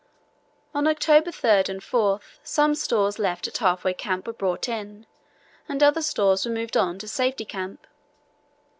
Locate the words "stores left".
2.73-3.47